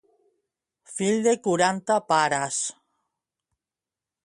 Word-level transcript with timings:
Fill 0.93 1.19
de 1.27 1.33
quaranta 1.49 1.99
pares. 2.13 2.59